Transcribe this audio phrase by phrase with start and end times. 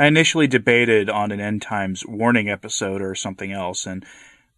[0.00, 4.02] I initially debated on an end times warning episode or something else, and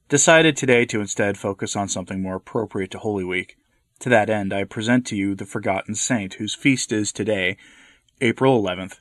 [0.08, 3.56] decided today to instead focus on something more appropriate to Holy Week.
[3.98, 7.56] To that end, I present to you the forgotten saint whose feast is today,
[8.20, 9.00] April 11th,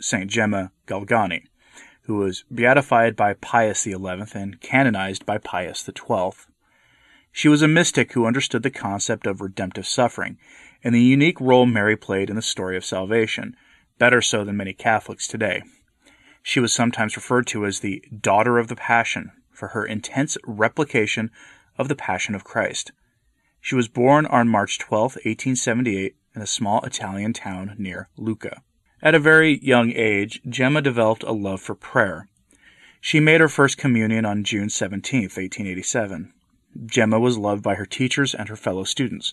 [0.00, 1.46] Saint Gemma Galgani,
[2.02, 3.96] who was beatified by Pius XI
[4.34, 6.30] and canonized by Pius XII.
[7.32, 10.38] She was a mystic who understood the concept of redemptive suffering
[10.84, 13.56] and the unique role Mary played in the story of salvation,
[14.02, 15.62] better so than many Catholics today.
[16.42, 21.30] She was sometimes referred to as the Daughter of the Passion for her intense replication
[21.78, 22.90] of the Passion of Christ.
[23.60, 28.62] She was born on March 12, 1878, in a small Italian town near Lucca.
[29.00, 32.26] At a very young age, Gemma developed a love for prayer.
[33.00, 36.32] She made her first communion on June 17, 1887.
[36.86, 39.32] Gemma was loved by her teachers and her fellow students.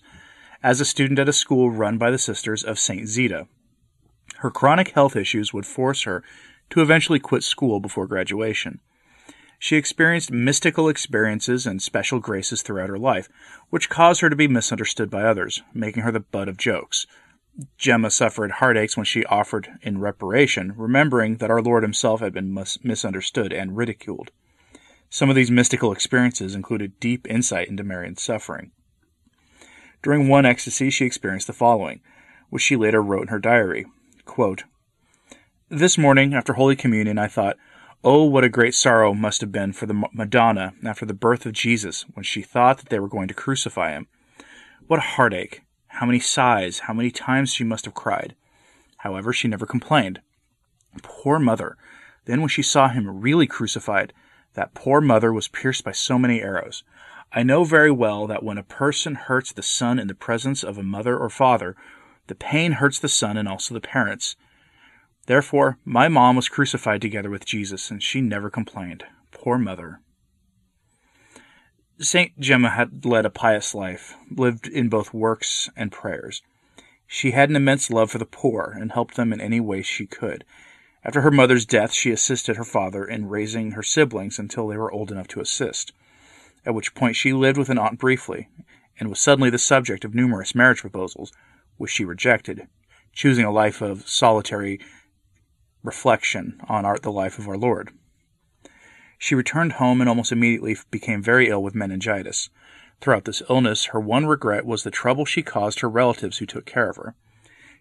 [0.62, 3.08] As a student at a school run by the Sisters of St.
[3.08, 3.48] Zita,
[4.40, 6.24] her chronic health issues would force her
[6.70, 8.80] to eventually quit school before graduation.
[9.58, 13.28] She experienced mystical experiences and special graces throughout her life,
[13.70, 17.06] which caused her to be misunderstood by others, making her the butt of jokes.
[17.78, 22.54] Gemma suffered heartaches when she offered in reparation, remembering that our Lord himself had been
[22.54, 24.32] mis- misunderstood and ridiculed.
[25.10, 28.72] Some of these mystical experiences included deep insight into Marian's suffering.
[30.02, 32.00] During one ecstasy, she experienced the following,
[32.50, 33.86] which she later wrote in her diary
[34.30, 34.64] Quote,
[35.70, 37.58] This morning, after Holy Communion, I thought,
[38.04, 41.54] Oh, what a great sorrow must have been for the Madonna after the birth of
[41.54, 44.08] Jesus when she thought that they were going to crucify him.
[44.86, 45.64] What a heartache!
[45.88, 48.36] How many sighs, how many times she must have cried.
[48.98, 50.22] However, she never complained.
[51.02, 51.76] Poor mother!
[52.26, 54.14] Then, when she saw him really crucified,
[54.54, 56.84] that poor mother was pierced by so many arrows.
[57.34, 60.78] I know very well that when a person hurts the son in the presence of
[60.78, 61.76] a mother or father,
[62.30, 64.36] the pain hurts the son and also the parents.
[65.26, 69.04] Therefore, my mom was crucified together with Jesus, and she never complained.
[69.32, 70.00] Poor mother.
[72.00, 76.42] Saint Gemma had led a pious life, lived in both works and prayers.
[77.06, 80.06] She had an immense love for the poor and helped them in any way she
[80.06, 80.46] could.
[81.04, 84.92] After her mother's death, she assisted her father in raising her siblings until they were
[84.92, 85.94] old enough to assist,
[86.66, 88.50] at which point she lived with an aunt briefly,
[89.00, 91.32] and was suddenly the subject of numerous marriage proposals,
[91.80, 92.68] which she rejected,
[93.14, 94.80] choosing a life of solitary
[95.82, 97.90] reflection on our, the life of our Lord.
[99.18, 102.50] She returned home and almost immediately became very ill with meningitis.
[103.02, 106.66] Throughout this illness, her one regret was the trouble she caused her relatives who took
[106.66, 107.16] care of her.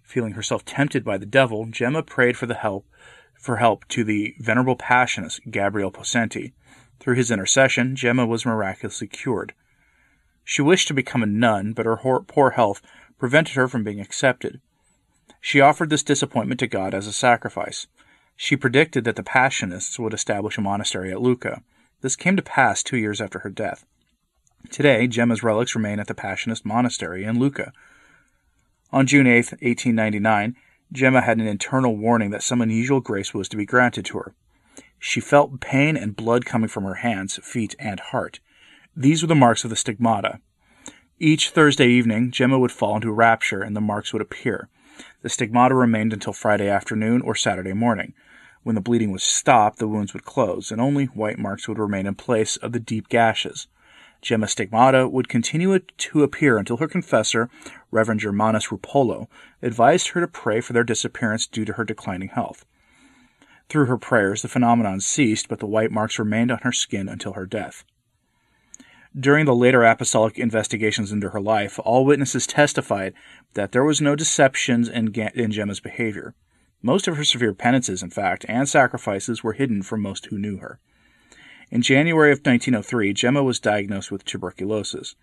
[0.03, 2.87] Feeling herself tempted by the devil, Gemma prayed for the help
[3.35, 6.53] for help to the venerable Passionist Gabriel Possenti.
[6.99, 9.55] Through his intercession, Gemma was miraculously cured.
[10.45, 12.81] She wished to become a nun, but her poor health
[13.19, 14.61] prevented her from being accepted.
[15.41, 17.87] She offered this disappointment to God as a sacrifice.
[18.37, 21.62] She predicted that the Passionists would establish a monastery at Lucca.
[22.01, 23.84] This came to pass two years after her death.
[24.71, 27.73] Today, Gemma's relics remain at the Passionist monastery in Lucca.
[28.93, 30.56] On June 8, 1899,
[30.93, 34.35] Gemma had an internal warning that some unusual grace was to be granted to her.
[34.99, 38.41] She felt pain and blood coming from her hands, feet, and heart.
[38.97, 40.41] These were the marks of the stigmata.
[41.21, 44.69] Each Thursday evening, Gemma would fall into rapture and the marks would appear.
[45.23, 48.15] The stigmata remained until Friday afternoon or Saturday morning.
[48.62, 52.06] When the bleeding was stopped, the wounds would close, and only white marks would remain
[52.06, 53.67] in place of the deep gashes.
[54.23, 57.50] Gemma stigmata would continue to appear until her confessor,
[57.91, 59.27] Reverend Germanus Ruoppolo,
[59.61, 62.65] advised her to pray for their disappearance due to her declining health.
[63.69, 67.33] Through her prayers, the phenomenon ceased, but the white marks remained on her skin until
[67.33, 67.85] her death.
[69.19, 73.15] During the later apostolic investigations into her life, all witnesses testified
[73.55, 76.34] that there was no deception in, in Gemma's behavior.
[76.83, 80.59] Most of her severe penances, in fact, and sacrifices were hidden from most who knew
[80.59, 80.79] her.
[81.71, 85.17] In January of 1903, Gemma was diagnosed with tuberculosis.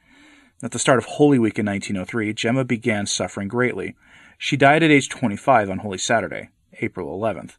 [0.61, 3.95] At the start of Holy Week in 1903, Gemma began suffering greatly.
[4.37, 6.49] She died at age 25 on Holy Saturday,
[6.81, 7.53] April 11th.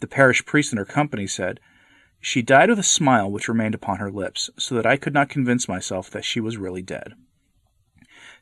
[0.00, 1.60] The parish priest in her company said,
[2.20, 5.28] she died with a smile which remained upon her lips, so that I could not
[5.28, 7.14] convince myself that she was really dead.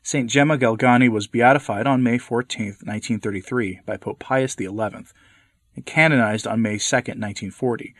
[0.01, 0.29] St.
[0.29, 6.61] Gemma Galgani was beatified on May 14, 1933, by Pope Pius XI, and canonized on
[6.61, 7.93] May 2, 1940,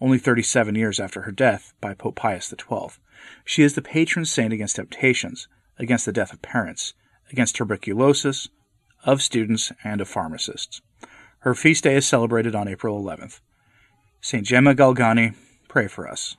[0.00, 2.98] only 37 years after her death, by Pope Pius XII.
[3.44, 5.48] She is the patron saint against temptations,
[5.78, 6.94] against the death of parents,
[7.30, 8.48] against tuberculosis,
[9.04, 10.80] of students, and of pharmacists.
[11.40, 13.40] Her feast day is celebrated on April 11th.
[14.22, 14.44] St.
[14.44, 15.34] Gemma Galgani,
[15.68, 16.36] pray for us.